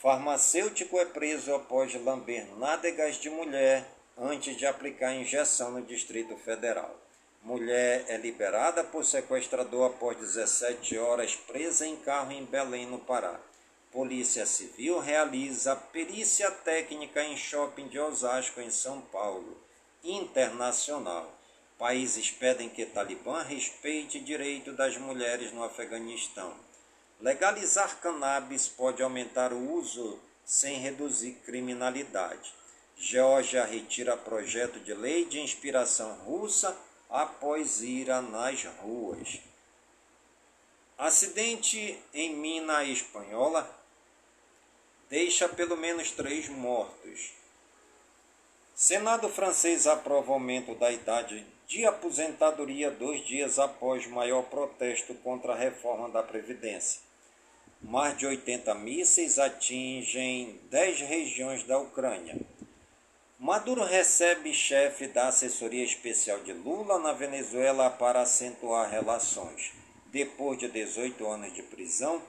[0.00, 3.86] Farmacêutico é preso após lamber nádegas de mulher
[4.16, 6.96] antes de aplicar injeção no Distrito Federal.
[7.42, 13.38] Mulher é liberada por sequestrador após 17 horas presa em carro em Belém, no Pará.
[13.92, 19.54] Polícia Civil realiza perícia técnica em shopping de Osasco, em São Paulo.
[20.02, 21.30] Internacional.
[21.78, 26.69] Países pedem que Talibã respeite direito das mulheres no Afeganistão.
[27.20, 32.54] Legalizar cannabis pode aumentar o uso sem reduzir criminalidade.
[32.96, 36.74] Geórgia retira projeto de lei de inspiração russa
[37.10, 39.38] após ira nas ruas.
[40.96, 43.68] Acidente em mina espanhola
[45.10, 47.32] deixa pelo menos três mortos.
[48.74, 55.56] Senado francês aprova aumento da idade de aposentadoria dois dias após maior protesto contra a
[55.56, 57.09] reforma da Previdência.
[57.82, 62.38] Mais de 80 mísseis atingem 10 regiões da Ucrânia.
[63.38, 69.72] Maduro recebe chefe da assessoria especial de Lula na Venezuela para acentuar relações.
[70.06, 72.22] Depois de 18 anos de prisão,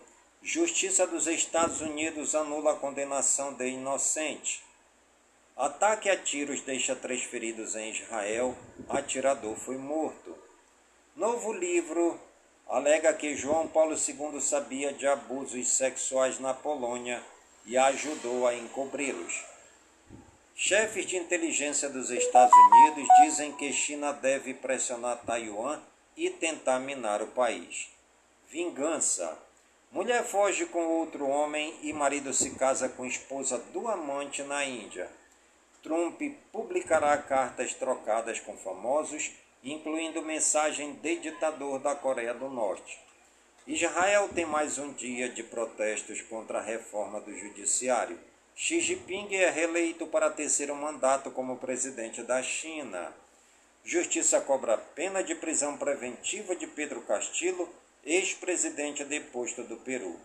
[0.44, 4.64] Justiça dos Estados Unidos anula a condenação de inocente.
[5.56, 8.58] Ataque a tiros deixa três feridos em Israel.
[8.90, 10.36] Atirador foi morto.
[11.16, 12.20] Novo livro
[12.72, 17.22] alega que João Paulo II sabia de abusos sexuais na Polônia
[17.66, 19.44] e ajudou a encobri-los.
[20.56, 25.82] Chefes de inteligência dos Estados Unidos dizem que China deve pressionar Taiwan
[26.16, 27.90] e tentar minar o país.
[28.50, 29.38] Vingança.
[29.92, 35.10] Mulher foge com outro homem e marido se casa com esposa do amante na Índia.
[35.84, 36.22] Trump
[36.54, 39.32] publicará cartas trocadas com famosos,
[39.64, 43.00] incluindo mensagem de ditador da Coreia do Norte.
[43.68, 48.20] Israel tem mais um dia de protestos contra a reforma do judiciário.
[48.56, 53.14] Xi Jinping é reeleito para terceiro mandato como presidente da China.
[53.84, 57.70] Justiça cobra pena de prisão preventiva de Pedro Castillo
[58.04, 60.20] ex-presidente deposto do Peru.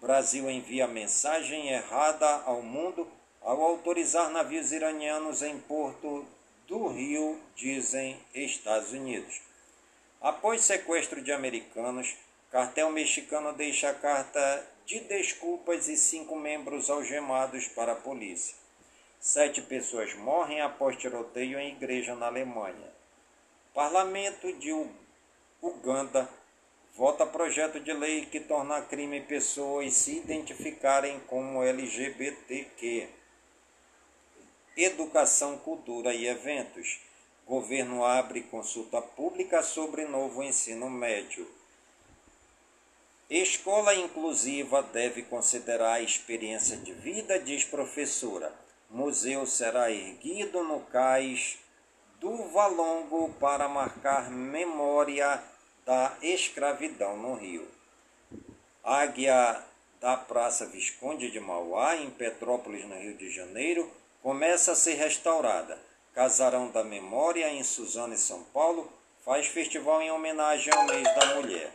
[0.00, 3.08] Brasil envia mensagem errada ao mundo
[3.40, 6.24] ao autorizar navios iranianos em Porto
[6.68, 9.40] do Rio, dizem Estados Unidos.
[10.20, 12.14] Após sequestro de americanos,
[12.50, 18.54] cartel mexicano deixa carta de desculpas e cinco membros algemados para a polícia.
[19.18, 22.92] Sete pessoas morrem após tiroteio em igreja na Alemanha.
[23.74, 24.70] Parlamento de
[25.60, 26.28] Uganda
[26.98, 33.17] Vota projeto de lei que torna crime pessoas se identificarem como LGBTQ.
[34.80, 37.00] Educação, cultura e eventos.
[37.44, 41.50] Governo abre consulta pública sobre novo ensino médio.
[43.28, 48.54] Escola inclusiva deve considerar a experiência de vida, diz professora.
[48.88, 51.58] Museu será erguido no cais
[52.20, 55.42] do Valongo para marcar memória
[55.84, 57.66] da escravidão no Rio.
[58.84, 59.60] Águia
[60.00, 65.78] da Praça Visconde de Mauá, em Petrópolis, no Rio de Janeiro, começa a ser restaurada.
[66.14, 68.90] Casarão da Memória, em Suzano e São Paulo,
[69.24, 71.72] faz festival em homenagem ao mês da mulher.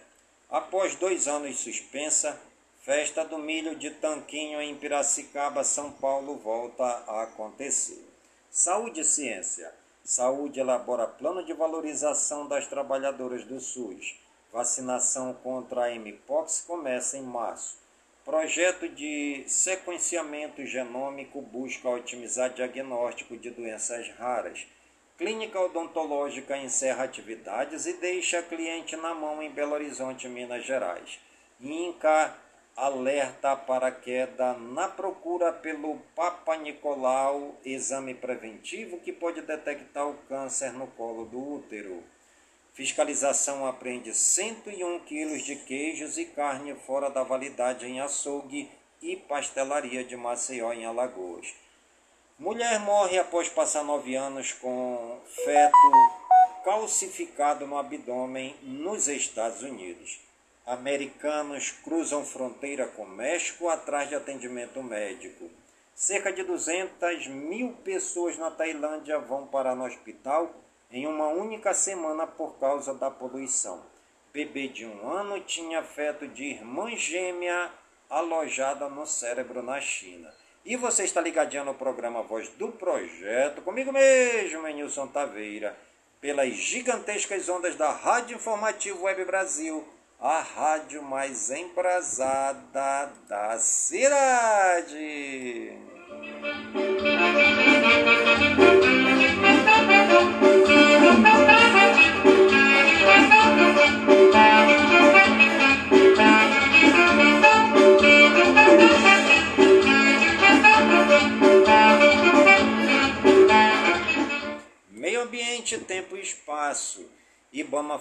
[0.50, 2.40] Após dois anos suspensa,
[2.84, 8.06] Festa do Milho de Tanquinho em Piracicaba, São Paulo, volta a acontecer.
[8.52, 9.74] Saúde e ciência.
[10.04, 14.20] Saúde elabora plano de valorização das trabalhadoras do SUS.
[14.52, 17.78] Vacinação contra a Mpox começa em março.
[18.26, 24.66] Projeto de sequenciamento genômico busca otimizar diagnóstico de doenças raras.
[25.18, 31.20] Clínica odontológica encerra atividades e deixa cliente na mão em Belo Horizonte, Minas Gerais.
[31.60, 32.34] INCA
[32.78, 40.72] alerta para queda na procura pelo Papa Nicolau, exame preventivo que pode detectar o câncer
[40.72, 42.02] no colo do útero.
[42.74, 48.68] Fiscalização apreende 101 quilos de queijos e carne fora da validade em açougue
[49.00, 51.54] e Pastelaria de Maceió, em Alagoas.
[52.40, 55.78] Mulher morre após passar nove anos com feto
[56.64, 60.20] calcificado no abdômen nos Estados Unidos.
[60.66, 65.48] Americanos cruzam fronteira com México atrás de atendimento médico.
[65.94, 70.63] Cerca de 200 mil pessoas na Tailândia vão parar no hospital
[70.94, 73.82] em uma única semana por causa da poluição.
[74.32, 77.72] Bebê de um ano tinha feto de irmã gêmea
[78.08, 80.32] alojada no cérebro na China.
[80.64, 85.76] E você está ligadinho no programa Voz do Projeto, comigo mesmo, Nilson Taveira,
[86.22, 89.84] pelas gigantescas ondas da Rádio Informativo Web Brasil,
[90.20, 94.14] a rádio mais embrasada da cidade.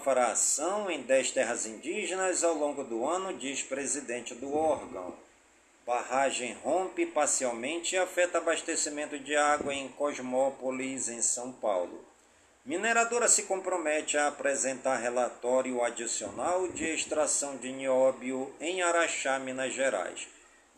[0.03, 5.15] Fará ação em 10 terras indígenas ao longo do ano, diz presidente do órgão.
[5.87, 12.05] Barragem rompe parcialmente e afeta abastecimento de água em Cosmópolis, em São Paulo.
[12.65, 20.29] Mineradora se compromete a apresentar relatório adicional de extração de nióbio em Araxá, Minas Gerais.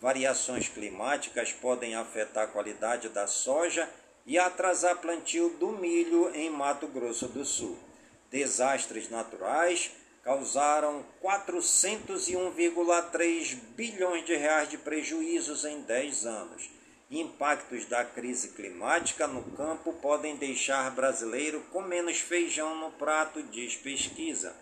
[0.01, 3.89] Variações climáticas podem afetar a qualidade da soja
[4.27, 7.79] e atrasar plantio do milho em Mato Grosso do Sul.
[8.35, 9.91] Desastres naturais
[10.24, 16.68] causaram 401,3 bilhões de reais de prejuízos em 10 anos.
[17.09, 23.76] Impactos da crise climática no campo podem deixar brasileiro com menos feijão no prato, diz
[23.76, 24.53] pesquisa.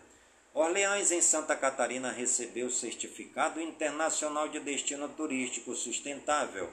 [0.52, 6.68] Orleans, em Santa Catarina, recebeu certificado internacional de destino turístico sustentável.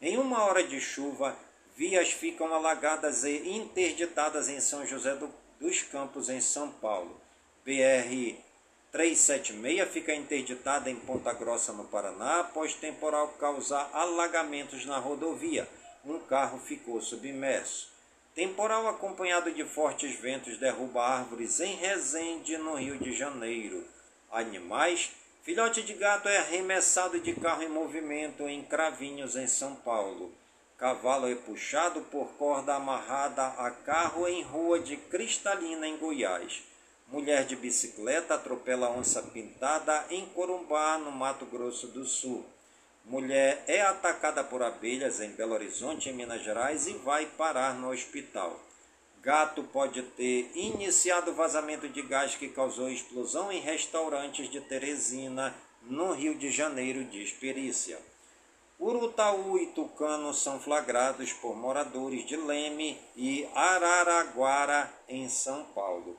[0.00, 1.36] Em uma hora de chuva,
[1.74, 7.20] vias ficam alagadas e interditadas em São José do, dos Campos, em São Paulo.
[7.64, 8.34] BR
[8.90, 15.68] 376 fica interditada em Ponta Grossa, no Paraná, após temporal causar alagamentos na rodovia.
[16.04, 17.90] Um carro ficou submerso.
[18.34, 23.86] Temporal acompanhado de fortes ventos derruba árvores em Resende, no Rio de Janeiro.
[24.32, 25.12] Animais.
[25.42, 30.32] Filhote de gato é arremessado de carro em movimento em Cravinhos, em São Paulo.
[30.80, 36.62] Cavalo é puxado por corda amarrada a carro em rua de Cristalina, em Goiás.
[37.08, 42.46] Mulher de bicicleta atropela onça pintada em Corumbá, no Mato Grosso do Sul.
[43.04, 47.90] Mulher é atacada por abelhas em Belo Horizonte, em Minas Gerais, e vai parar no
[47.90, 48.58] hospital.
[49.20, 56.12] Gato pode ter iniciado vazamento de gás que causou explosão em restaurantes de Teresina, no
[56.12, 57.98] Rio de Janeiro, diz perícia.
[58.80, 66.16] Urutaú e Tucano são flagrados por moradores de Leme e Araraguara, em São Paulo.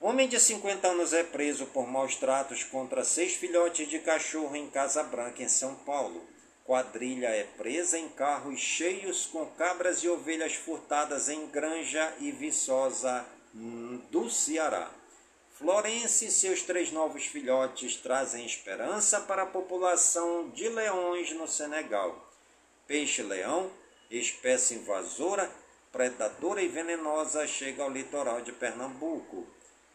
[0.00, 4.70] Homem de 50 anos é preso por maus tratos contra seis filhotes de cachorro em
[4.70, 6.22] Casa Branca, em São Paulo.
[6.64, 13.26] Quadrilha é presa em carros cheios com cabras e ovelhas furtadas em Granja e Viçosa,
[13.52, 14.92] hum, do Ceará.
[15.58, 22.30] Florence e seus três novos filhotes trazem esperança para a população de leões no Senegal.
[22.86, 23.68] Peixe-leão,
[24.08, 25.50] espécie invasora,
[25.90, 29.48] predadora e venenosa, chega ao litoral de Pernambuco.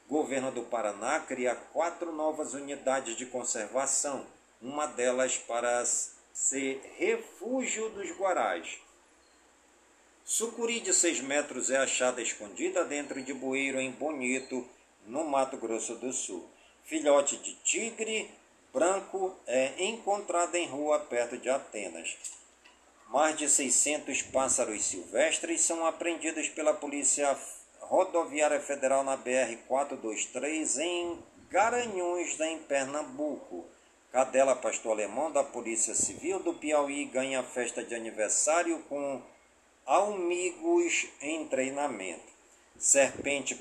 [0.05, 4.27] Governo do Paraná cria quatro novas unidades de conservação,
[4.61, 5.85] uma delas para
[6.33, 8.79] ser refúgio dos guarais.
[10.25, 14.67] Sucuri de 6 metros é achada escondida dentro de bueiro em Bonito,
[15.05, 16.47] no Mato Grosso do Sul.
[16.83, 18.29] Filhote de tigre
[18.73, 22.17] branco é encontrado em rua perto de Atenas.
[23.09, 27.37] Mais de 600 pássaros silvestres são apreendidos pela Polícia
[27.79, 33.65] Rodoviária Federal na BR-423 em Garanhuns, em Pernambuco.
[34.11, 39.21] Cadela Pastor Alemão da Polícia Civil do Piauí ganha festa de aniversário com
[39.85, 42.33] almigos em treinamento.
[42.77, 43.55] Serpente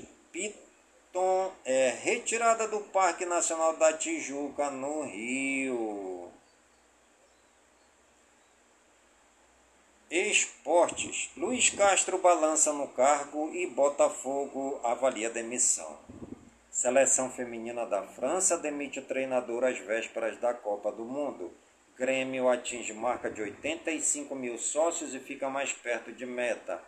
[1.13, 6.31] Piton é retirada do Parque Nacional da Tijuca, no Rio.
[10.09, 11.29] Esportes.
[11.37, 15.99] Luiz Castro balança no cargo e Botafogo avalia demissão.
[16.71, 21.53] Seleção feminina da França demite o treinador às vésperas da Copa do Mundo.
[21.95, 26.81] Grêmio atinge marca de 85 mil sócios e fica mais perto de meta.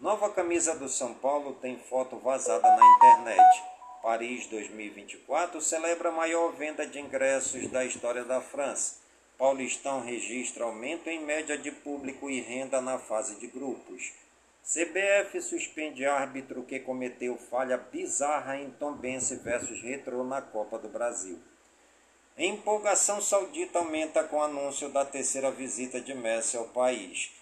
[0.00, 3.62] Nova camisa do São Paulo tem foto vazada na internet.
[4.00, 9.00] Paris 2024 celebra a maior venda de ingressos da história da França.
[9.36, 14.12] Paulistão registra aumento em média de público e renda na fase de grupos.
[14.62, 21.40] CBF suspende árbitro que cometeu falha bizarra em Tombense versus Retro na Copa do Brasil.
[22.36, 27.32] Empolgação saudita aumenta com o anúncio da terceira visita de Messi ao país.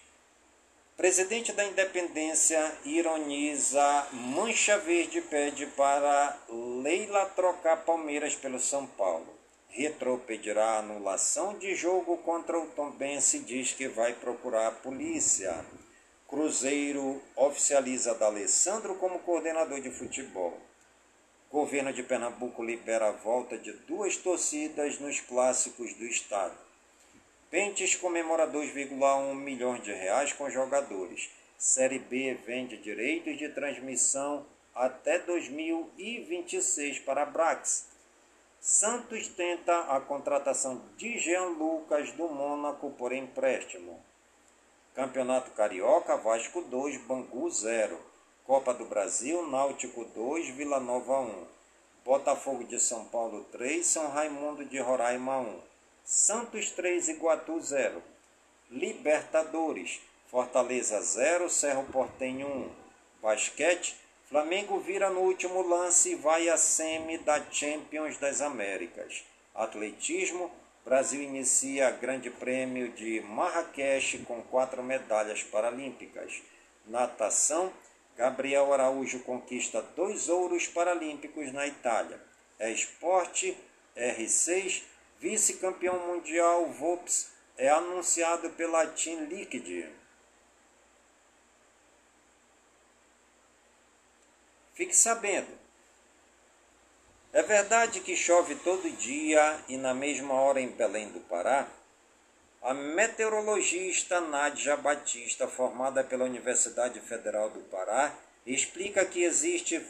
[0.97, 9.31] Presidente da Independência ironiza Mancha Verde pede para Leila trocar Palmeiras pelo São Paulo.
[9.69, 15.63] Retro pedirá anulação de jogo contra o Tombense e diz que vai procurar a polícia.
[16.27, 20.57] Cruzeiro oficializa D'Alessandro como coordenador de futebol.
[21.51, 26.66] Governo de Pernambuco libera a volta de duas torcidas nos clássicos do estado.
[27.49, 31.29] Pentes comemora 2,1 milhões de reais com jogadores.
[31.57, 34.45] Série B vende direitos de transmissão
[34.75, 37.87] até 2026 para a Brax.
[38.59, 44.03] Santos tenta a contratação de Jean Lucas do Mônaco por empréstimo.
[44.93, 47.97] Campeonato Carioca, Vasco 2, Bangu 0.
[48.43, 51.47] Copa do Brasil, Náutico 2, Vila Nova 1.
[52.03, 55.66] Botafogo de São Paulo 3, São Raimundo de Roraima 1.
[56.09, 58.01] Santos 3, Iguatu 0.
[58.71, 59.99] Libertadores,
[60.31, 62.71] Fortaleza 0, Cerro Portenho 1.
[63.21, 63.93] Basquete,
[64.29, 69.25] Flamengo vira no último lance e vai à semi da Champions das Américas.
[69.53, 70.49] Atletismo,
[70.85, 76.41] Brasil inicia Grande Prêmio de Marrakech com quatro medalhas paralímpicas.
[76.85, 77.73] Natação,
[78.15, 82.17] Gabriel Araújo conquista dois ouros paralímpicos na Itália.
[82.57, 83.57] É esporte,
[83.97, 84.83] R6,
[85.19, 89.89] vice-campeão mundial Vops é anunciado pela Team Liquid.
[94.73, 95.57] Fique sabendo.
[97.33, 101.67] É verdade que chove todo dia e na mesma hora em Belém do Pará?
[102.61, 108.13] A meteorologista Nádia Batista, formada pela Universidade Federal do Pará,
[108.45, 109.83] explica que existe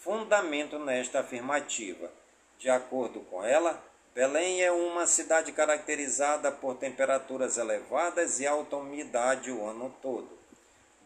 [0.00, 2.10] fundamento nesta afirmativa.
[2.58, 3.82] De acordo com ela,
[4.18, 10.28] Belém é uma cidade caracterizada por temperaturas elevadas e alta umidade o ano todo.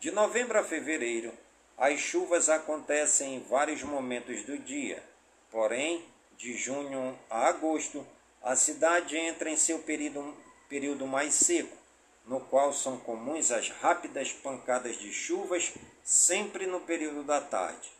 [0.00, 1.30] De novembro a fevereiro,
[1.76, 5.02] as chuvas acontecem em vários momentos do dia.
[5.50, 6.02] Porém,
[6.38, 8.02] de junho a agosto,
[8.42, 10.34] a cidade entra em seu período
[10.66, 11.76] período mais seco,
[12.26, 17.92] no qual são comuns as rápidas pancadas de chuvas, sempre no período da tarde.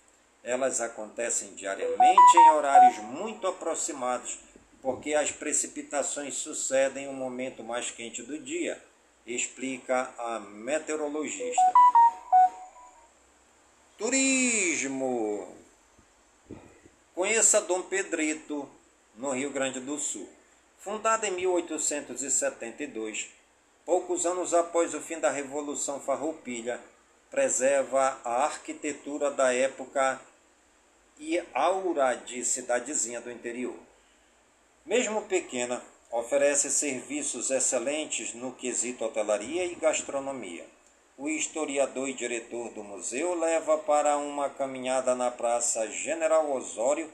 [0.43, 4.39] Elas acontecem diariamente em horários muito aproximados,
[4.83, 8.83] porque as precipitações sucedem o momento mais quente do dia,
[9.25, 11.73] explica a meteorologista.
[13.97, 15.57] Turismo.
[17.15, 18.69] Conheça Dom Pedrito,
[19.15, 20.29] no Rio Grande do Sul.
[20.81, 23.29] Fundada em 1872,
[23.85, 26.81] poucos anos após o fim da Revolução Farroupilha,
[27.31, 30.21] preserva a arquitetura da época
[31.21, 33.92] e aura de cidadezinha do interior.
[34.85, 35.81] Mesmo pequena,
[36.11, 40.67] oferece serviços excelentes no quesito hotelaria e gastronomia.
[41.17, 47.09] O historiador e diretor do museu leva para uma caminhada na Praça General Osório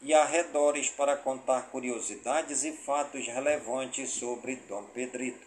[0.00, 5.46] e arredores para contar curiosidades e fatos relevantes sobre Dom Pedrito.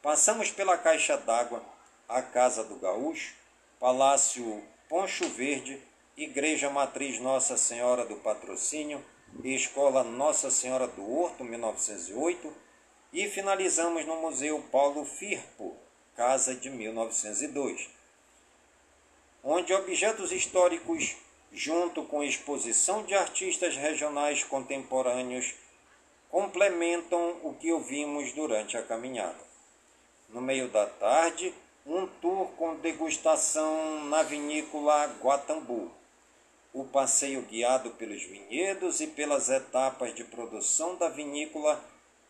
[0.00, 1.62] Passamos pela Caixa d'Água,
[2.08, 3.34] a Casa do Gaúcho,
[3.78, 5.78] Palácio Poncho Verde,
[6.16, 9.04] Igreja Matriz Nossa Senhora do Patrocínio
[9.42, 12.52] e Escola Nossa Senhora do Horto, 1908,
[13.12, 15.76] e finalizamos no Museu Paulo Firpo,
[16.16, 17.88] Casa de 1902,
[19.42, 21.16] onde objetos históricos
[21.52, 25.54] junto com exposição de artistas regionais contemporâneos,
[26.28, 29.50] complementam o que ouvimos durante a caminhada.
[30.28, 31.52] No meio da tarde,
[31.84, 35.90] um tour com degustação na vinícola Guatambu.
[36.72, 41.82] O passeio guiado pelos vinhedos e pelas etapas de produção da vinícola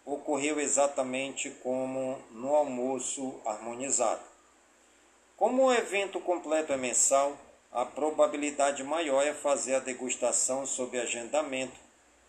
[0.05, 4.23] ocorreu exatamente como no almoço harmonizado.
[5.37, 7.37] Como o evento completo é mensal,
[7.71, 11.79] a probabilidade maior é fazer a degustação sob agendamento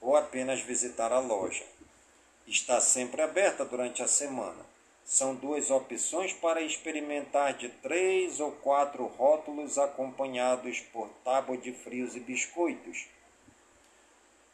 [0.02, 1.64] ou apenas visitar a loja.
[2.46, 4.71] Está sempre aberta durante a semana.
[5.04, 12.16] São duas opções para experimentar de três ou quatro rótulos acompanhados por tábua de frios
[12.16, 13.08] e biscoitos.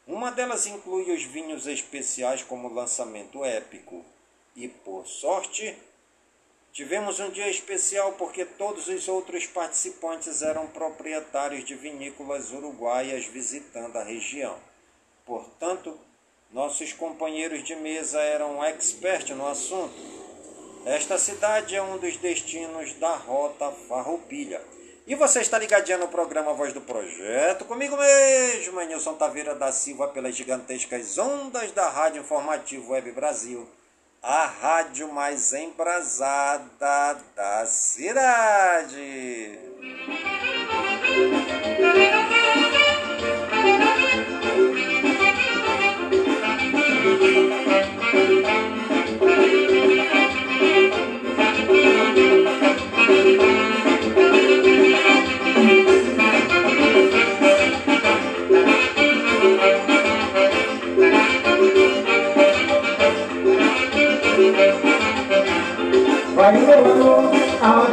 [0.06, 4.04] Uma delas inclui os vinhos especiais como lançamento épico.
[4.56, 5.76] E por sorte,
[6.70, 13.96] Tivemos um dia especial porque todos os outros participantes eram proprietários de vinícolas uruguaias visitando
[13.96, 14.56] a região.
[15.26, 15.98] Portanto,
[16.50, 20.27] Nossos companheiros de mesa eram expert no assunto.
[20.88, 24.58] Esta cidade é um dos destinos da Rota Farroupilha.
[25.06, 30.08] E você está ligadinho no programa Voz do Projeto, comigo mesmo, Nilson Taveira da Silva,
[30.08, 33.68] pelas gigantescas ondas da Rádio Informativo Web Brasil,
[34.22, 39.58] a rádio mais embrasada da cidade.
[41.82, 42.07] Vai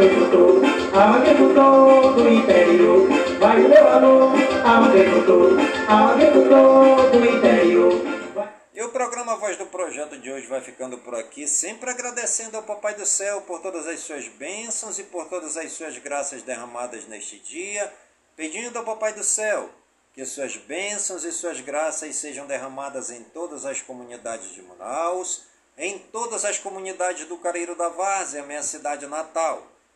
[0.05, 3.07] aonde eu tô, aonde eu tô do interior.
[3.39, 4.19] Vai o meu alô,
[4.63, 7.91] aonde eu tô, aonde eu tô do interior.
[8.33, 12.57] Vai- E o programa Voz do Projeto de hoje vai ficando por aqui, sempre agradecendo
[12.57, 16.43] ao Papai do Céu por todas as suas bênçãos e por todas as suas graças
[16.43, 17.91] derramadas neste dia,
[18.35, 19.69] pedindo ao Papai do Céu
[20.13, 25.43] que suas bênçãos e suas graças sejam derramadas em todas as comunidades de Manaus,
[25.77, 29.61] em todas as comunidades do Careiro da Várzea, minha cidade natal,